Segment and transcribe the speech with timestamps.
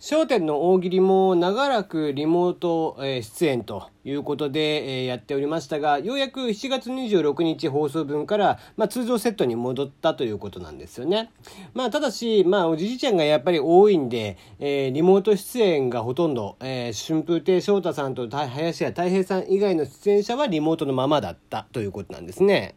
[0.00, 11.32] 笑点の大喜利も長らくリモート、出演ということで、やっておりましたが、ようやく7月26日放送分から、まあ、通常セットに戻ったということなんですよね。
[11.74, 22.76] まあ、ただし、まあ、おじいちゃんがやっぱり多いんで、えー、リモート出演がほとんど、えー、春風亭昇太さんと林家太平さん以外の出演者はリモートのままだったということなんですね。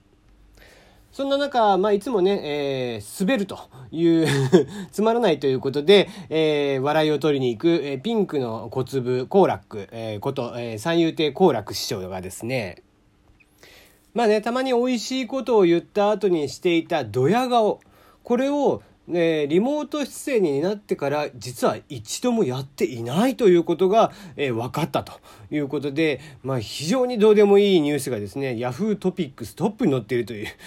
[1.11, 3.59] そんな中、まあ、いつもね、えー、滑ると
[3.91, 4.27] いう
[4.91, 12.83] つまらないということで、えー、笑いを取りに行く、えー、ピンクの小粒好楽、えー、こと、えー、三遊亭好楽師匠がですね、
[14.13, 17.79] まあね、たまに美味しいことを言った後にしていたドヤ顔、
[18.23, 25.13] これをえ、リモート出演になってから実は一度もやっていないということが、えー、分かったと
[25.49, 30.47] いうことで、まあ、非常にどうでもいいニュースがですね、ヤフートピックストップに載っているという。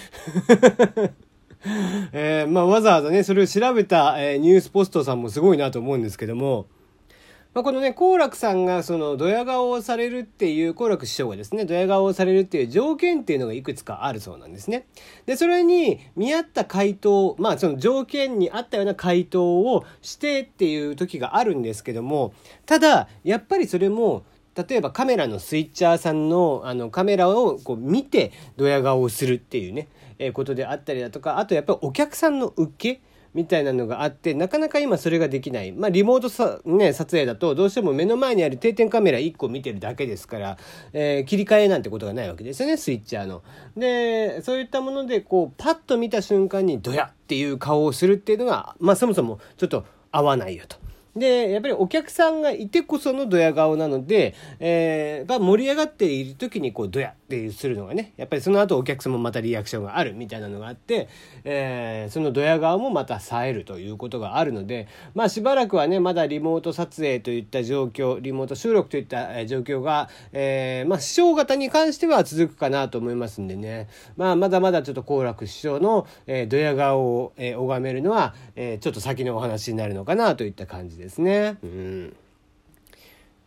[2.13, 6.67] えー、まあ、わざわざね、それを調べた、えー、ニュースポストさんもすごいなと思うんですけども、
[7.55, 14.87] まあ、このね、好楽さんがそのドヤ顔をされるっていう、好楽師匠がですね、ドヤ顔をされるっていう条件っていうのがいくつかあるそうなんですね。
[15.25, 22.33] で、それに見合った回答、まあその条件に合ったような回答をしてっていう時があるんですけども、
[22.65, 29.87] ただ、やっぱりそれも、例えばカメラのスイッチャーさんのあのカメラをこう見てドヤ顔をするっていうね、
[30.19, 33.01] えー、ことであったりだとかあとやっぱりお客さんの受け
[33.35, 40.57] みたいなのがあってなかなか今それができない、まあ、リモートさ、ね、撮影だとどうしても目の前にある定点カメラ1個見てるだけですから、
[40.93, 43.43] えー、切り替えなんてことがないわけですよねスイッチャーの。
[43.75, 50.77] でそういったものでこうパッと見た瞬間にドヤっていう顔をするっていうのが、まあ、そもそもちょっと合わないよと。
[51.15, 61.09] で、やっぱりお客さんがいてこそのドヤ顔なので、えー、が盛り上がっている時にこうドヤってするのがね、やっぱりその後お客さんもまたリアクションがあるみたいなのがあって、
[61.43, 81.57] えー、そのドヤ顔もまた冴えるということがあるので、まあしばらくはね、まだリモート撮影といった状況、リモート収録といった状況が、えー、まあ師匠方に関しては続くかなと思いますんでね、まあまだまだちょっと好楽師匠の、えー、ドヤ顔を、えー、拝めるのは、えー、ちょっと先のお話になるのかなといった感じですね。
[81.63, 82.15] うん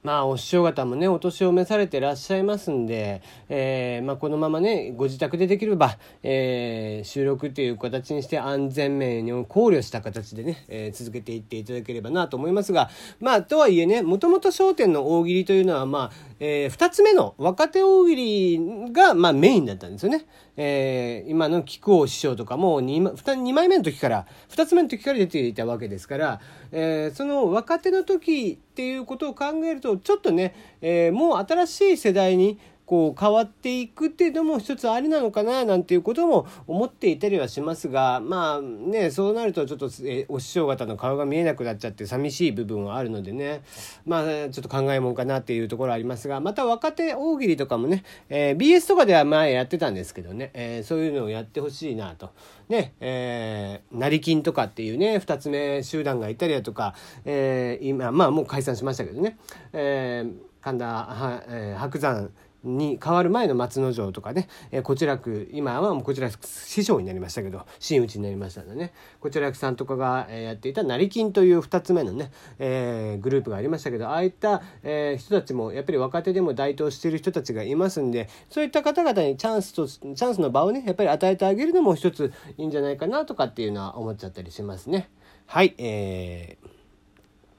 [0.03, 20.27] まあ、お師匠方もね、お年を召されてらっしゃいますんで、えー、まあ、このままね、ご自宅でできれば、えー、収録っていう形にして安全面を考慮した形でね、えー、続けていっていただければなと思いますが、まあ、とはいえね、もともと焦点の大喜利というのは、まあ、え、二つ目の若手大喜利が、まあ、メインだったんですよね。
[20.57, 26.41] えー、今の木久扇師匠とかも 2, 2枚目の時から、2つ目の時から出ていたわけですから、
[26.73, 39.91] えー、その若手の時っていうことを考えると、ちょっとね、えー、もう新しい世代に、こう変わっていくっていうのも一つありなのかななんていうことも思っていたりはしますがまあねそうなるとちょっと、
[40.31, 43.61] お師匠方の顔が見えなくなっちゃって寂しい部分はあるのでね
[44.07, 52.31] まあちょっと考えもんかなっていうところありますがまた若手大喜利とかもね、えー、BS とかでは前やってたんですけどね、えー、そういうのをやってほしいなと。
[52.71, 56.95] ね、えー、成金とかっていうね、二つ目集団がいたりだとか、
[57.25, 59.39] えー、今、まあもう解散しましたけどね、
[59.73, 62.31] えー、神田、はえー、白山、
[62.65, 85.09] に変わる前の松之丞とかね、えー、こちらく今はもうこちら師匠になりましたけど真打ちになりましたのでねこちらくさんとかが、え、やっていた成金という2つ目のね、えー、グループがありましたけどああいった、えー、人たちもやっぱり若手でも台頭している人たちがいますんでそういった方々にチャンスとチャンスの場をねやっぱり与えてあげるのも一ついいんじゃないかなとかっていうのは思っちゃったりしますね。
[85.47, 86.79] はいえー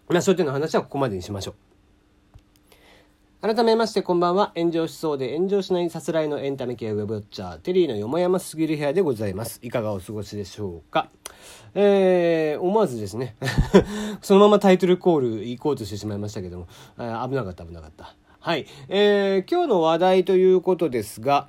[0.09, 1.68] まあ、そういうの話はここまでにしましょう。
[3.41, 4.51] 改めましてこんばんは。
[4.57, 9.61] 炎上しそうで炎上しないさすらいのエンタメ系ウェブウォッチャー、テリーのよもやますぎる部屋でございます。
[9.63, 11.07] いかがお過ごしでしょうか？
[11.73, 13.37] えー、思わずですね、
[14.21, 16.67] そのままタイトルコール行こうとしてしまいましたけども、
[16.97, 18.13] 危なかった危なかった。
[18.41, 18.65] はい。
[18.89, 21.47] えー、今日の話題ということですが、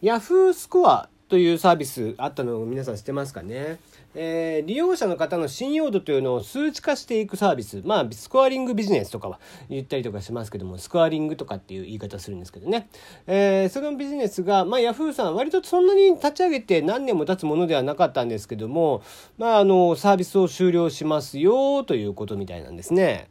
[0.00, 3.78] ヤフースコアというサービスあったのを皆さん知ってますかね？
[4.14, 7.82] えー、利用者の方の信用度というのを数値化していくサービス。
[7.84, 12.88] まあ、スコアリングビジネスとかは言ったりとかしますけども、スコアリングとかっていう言い方するんですけどね。
[13.26, 19.02] えー、そのビジネスが、まあ、ヤフーさん割とそんなに立ち上げて何年も経つものではなかったんですけども、
[19.36, 23.28] まあ、あの、サービスを終了しますよということみたいなんですね。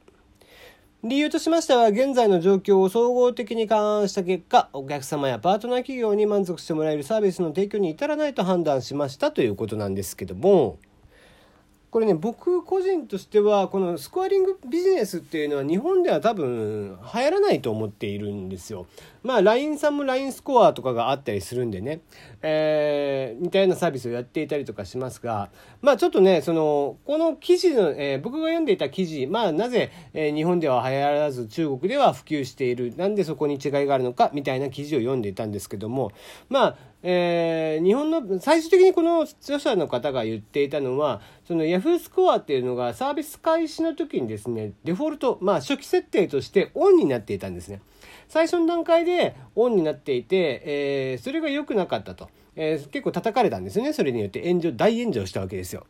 [1.08, 10.80] 理由としましては、現在の状況を総合的に勘案した結果、お客様やパートナー企業に満足してもらえるサービスの提供に至らないと判断しましたということなんですけども、
[11.96, 18.86] これね僕個人としてはこのスコアリングビジネスっていうのは日本では多分流行らないと思っているんですよ。
[19.24, 22.02] まあ LINE さんも LINE スコアとかがあったりするんでね、
[22.42, 25.50] えー、似たようなサービスをやっていたりとかしますが
[25.82, 36.12] まあちょっとねそのこの記事の、えー、僕が読んでいた記事まあなぜ、えー、日本では流行らず中国では普及しているなんでそこに違いがあるのかみたいな記事を読んでいたんですけども
[36.50, 47.80] まあえー、日本の最終的にこの著者の方が言っていたのはその Yahoo スコアっていうのがサービス開始の時にですねデフォルトまあ初期設定としてオンになっていたんですね。
[48.28, 53.94] 最初の段階でオンになっていて、えー、それが良くなかったと、えー、結構叩かれたんですよね。
[53.94, 55.86] それによって炎上大炎上したわけですよ。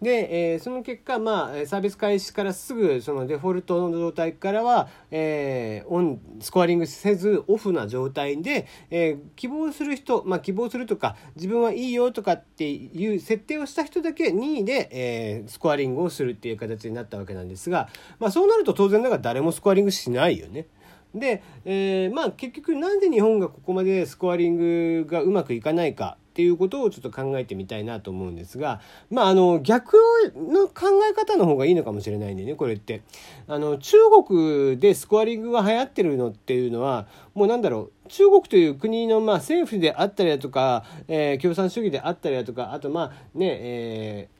[0.00, 17.88] で、えー、その結果、まあ、サービス開始からすぐそのデフォルトの状態からは、えー、オンスコアリングせずオフな状態で、えー、希望する人、まあ、希望するとか自分はいいよとかっていう設定をした人だけ任意で、えー、スコアリングをするっていう形になったわけなんですが、
[18.20, 20.66] まあ、そうなると当然ながら誰もスコアリングしないよね。
[21.14, 28.80] で、えー、まあ結局なんで日本がここまでスコアリングがうまくいかないかっていうことをちょっと考えてみたいなと思うんですが
[29.10, 29.96] まああの逆
[30.36, 33.02] の考え方の方がいいのかもしれないんでねこれって
[33.48, 44.38] あの中国でスコアリングが流行ってるのっていうのはもうなんだろう中国という国のまあ政府であったりだとか、えー、共産主義であったりだとかあとまあねえー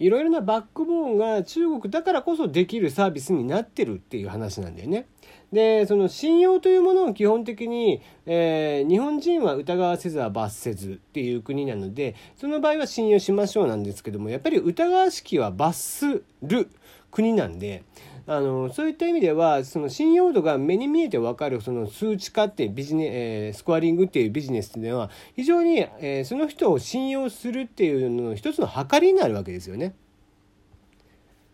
[0.00, 5.06] いろいろなバックボーンが中国だからこそできるサービスになってるっていう話なんだよね。
[5.52, 16.68] でその信用というものを基本的に、えー、日本人は疑わせずは罰せずっていう国なのでその場合は信用しましょうなんですけどもやっぱり疑わしきは罰する
[17.10, 17.82] 国なんで
[18.26, 29.94] あのそういった意味ではその信用度が目に見えて分かるその数値化ってビジネ、えー、スコアリングっていうビジネスっていうのは非常に、えー、その人を信用するっていうのの一つの計りになるわけですよね。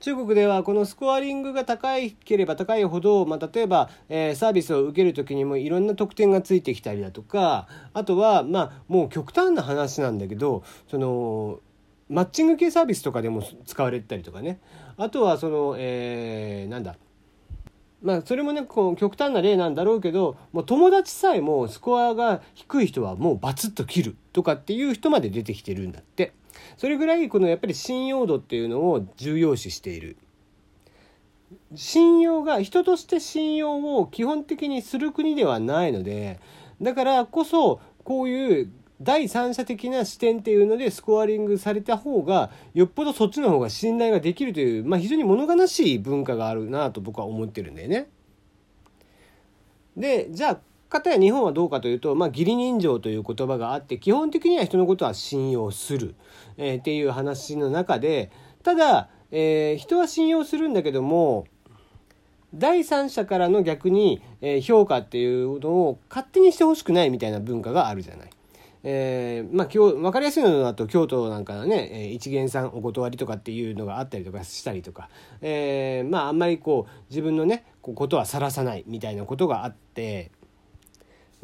[0.04, 11.60] 中国ではこのスコアリングが高いければ高いほど、まあ、例えば、えー、サービスを受ける時にもいろんな特典がついてきたりだとかあとはまあもう極端な話なんだけどその
[12.10, 14.60] マッチング系サービスとかでも使われてたりとかね
[14.98, 16.96] あとはその、えー、なんだ
[18.02, 26.34] まあそれもねこう極端な例なんだろうけどもう友達さえもスコアが低い人はもうバツッと切るとかっていう人まで出てきてるんだって。
[26.76, 30.16] それぐらいこのやっぱり信用度っていうのを重要視している
[31.74, 36.40] 信用が人として信用を基本的にする国ではないので
[36.80, 48.08] だからこそこういう第三者的な視点っていうのでスコアリングされた方がよっぽどそっちの方が信頼ができるという、まあ、非常に物悲しい文化があるなと僕は思ってるんだよね。
[49.96, 56.14] でじゃあ方や日本はどうかというと、まあ、義理人情という言葉があって基本的には人のことは信用する、
[56.56, 58.30] えー、っていう話の中で
[58.62, 61.46] ただ、えー、人は信用するんだけども
[62.54, 68.30] 第三者からの逆に、えー、評価っていうのを勝手にしてほしくないみたいな文化があるじゃない。
[68.86, 75.08] えー、まあ今日分かりやすいのだと京都なんかはね、えー、一元さんお断りとかっていうのがあったりとかしたりとか、
[75.40, 80.30] えー、まああんまりこう自分のねことはさらさないみたいなことがあって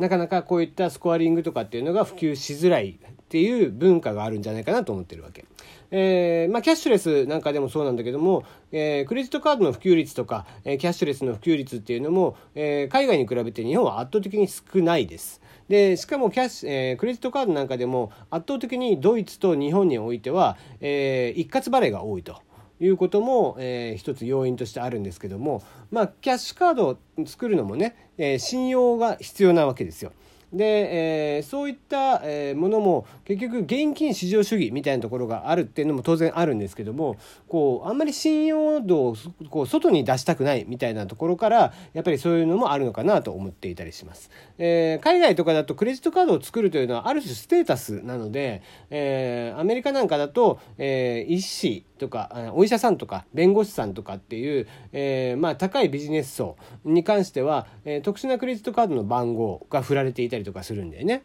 [0.01, 5.45] なかなかこういったスコアリングとかっていうのが普及しづらいっていう文化があるんじゃないかなと思ってるわけ。
[5.91, 15.43] えー、まあ、キャッシュレスなんかでもそうなんだけども、えー、クレジットカードの普及率とか、えー、キャッシュレスの普及率っていうのも、え海外に比べて日本は圧倒的に少ないです。
[15.69, 22.41] でしかもキャッシュ、えクレジットカードなんかでも圧倒的にドイツと日本においては、え一括払いが多いと。
[22.81, 30.13] いうことも、えー、一つ要因としてあるんですけども、まあ、キャッシュカードを作るのもね、え、信用が必要なわけですよ。
[30.53, 37.17] で、えー、そういった、えー、ものも結局現金市場主義みたいなところがあるっていうのも当然あるんですけども
[37.49, 39.17] こうあんまり信用度を
[39.51, 44.31] こう外に出したくないみたいなところからやっぱりそういうのもあるのかなと思っていたりします。
[44.59, 61.23] えー、海外とかだとクレジットカードを作るというのはある種ステータスなので、えー、アメリカなんかだと、えー、医師とかお医者さんとか弁護士さんとかっていう、えー、まあ高いビジネス層に関しては、えー、特殊なクレジットカードの番号が振られていたりとかするんだよね。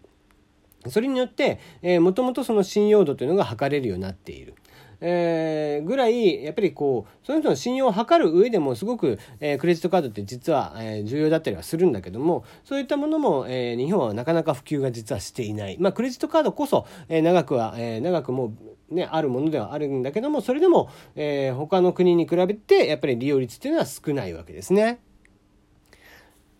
[0.87, 4.55] それによって、えー、もともとその信用度というのが測れるようになっている。
[5.01, 18.53] えー、ぐらいやっぱりこうその人の信用を図る上でもすごく、えー、クレジットカードって実は、えー、重要だったりはするんだけどもそういったものも、え、日本はなかなか普及が実はしていない、まあ、クレジットカードこそ、え、長くは、え、長くも
[18.89, 24.99] う、ね、あるものではあるんだけどもそれでも、えー、他の国に比べてやっぱり利用率っていうのは少ないわけですね。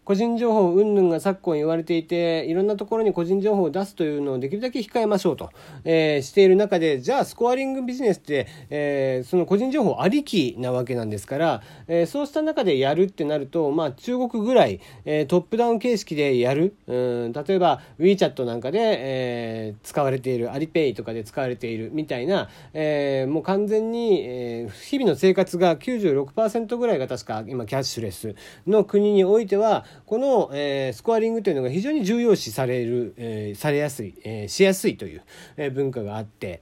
[0.06, 5.50] 個人情報云々が昨今言われていていろんなところに個人情報を出すというのをできるだけ控えましょうと、
[5.84, 16.76] えー、している中でじゃあスコアリングビジネスって、えー、その個人情報ありきなわけなんですから、えー、そうした中でやるってなると、まあ、中国ぐらい、えー、トップダウン形式でやる。
[16.88, 16.96] う
[17.30, 28.36] ん例えば WeChat なんかで、えー、使われているアリペイとかで使われているみたいな、えー、もう完全に、えー、日々の生活が96%ぐらいが確か今キャッシュレス
[28.68, 35.24] の国においてはこの、えー、スコアリングというのが非常に重要視される、えー、されやすい、えー、しやすいという、
[35.58, 36.62] えー、文化があって。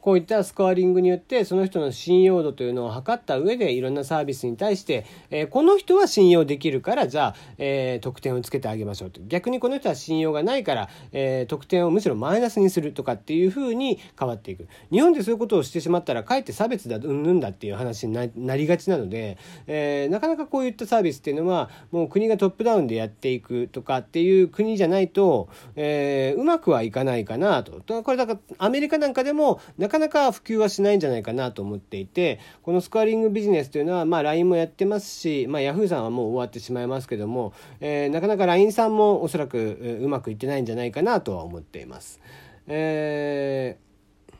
[0.00, 9.20] こういったスコアリングによってその人の信用度というのを測った上でいろんなサービスに対して、えー、この人は信用できるからじゃあ、えー、得点をつけてあげましょうと。
[9.26, 14.68] 逆にこの人は信用がないから、えー、得点をむしろマイナスにするとかっていうふうに変わっていく。
[14.92, 19.36] 日本でそういうことをしてしまったらかえって差別だうんぬんだっていう話になりがちなので、
[19.66, 27.82] えー、なかなかこういったサービスっていうのはもう国がトップダウンでやっていくとかっていう国じゃないと、えー、うまくはいかないかなと。
[28.02, 42.20] これだからアメリカなんかでもなかなか普及はしないんじゃないかなと思っていてこのスコアリングビジネスというのは、まあ、LINE もやってますし、まあ、Yahoo さんはもう終わってしまいますけども、えー、なかなか LINE さんもおそらくうまくいってないんじゃないかなとは思っています。
[42.66, 44.34] えー、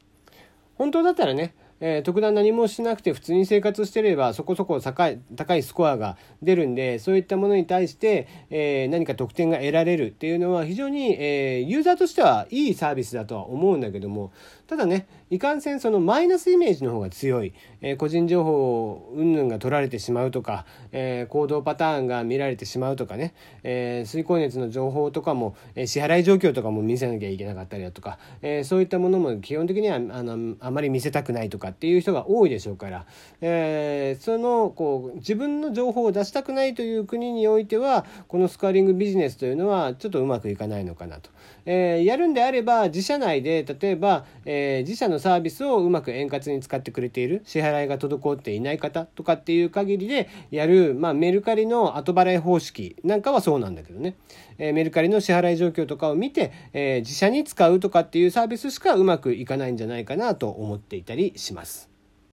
[0.76, 14.32] 本当だったらねえー、特段何もしなくて普通に生活してればそこそこ高い高いスコアが出るんでそういったものに対して、えー、何か得点が得られるっていうのは非常に、えー、ユーザーとしてはいいサービスだとは思うんだけども
[14.68, 23.32] ただねいかんせんそのマイナスイメージの方が強い、えー、個人情報を云々が取られてしまうとか、えー、行動パターンが見られてしまうとかね、
[23.62, 33.06] えー、水耕熱の情報とかも、え、支払い状況とかも見せなきゃいけなかったりだとか、え、そういったものも基本的にはあのあまり見せたくないとかっていう人が多いでしょうから、
[33.40, 41.30] えー、そのこう自分の情報を出したくないという国においてはこのスコアリングビジネスというのはちょっとうまくいかないのかなと。
[41.64, 54.16] え、やるんであれば自社内で例えば、えー、自社のサービスをうまく円滑に使ってくれている支払いが滞っていない方とかっていう限りでやる、まあ、メルカリの後払い方式なんかはそうなんだけどね、
[54.58, 61.87] えー、メルカリの支払い状況とかを見て、え自社に使うとかっていうサービスしかうまくいかないんじゃないかなと思っていたりします。